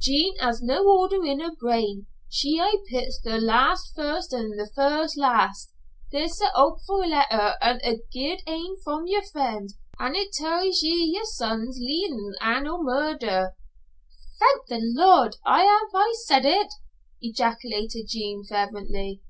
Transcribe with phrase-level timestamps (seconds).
[0.00, 2.08] Jean has no order in her brain.
[2.28, 5.70] She aye pits the last first an' the first last.
[6.10, 9.70] This is a hopefu' letter an' a guid ain from yer friend,
[10.00, 13.54] an' it tells ye yer son's leevin' an' no murder't"
[14.40, 15.36] "Thank the Lord!
[15.46, 16.66] I ha'e aye said it,"
[17.22, 19.22] ejaculated Jean, fervently.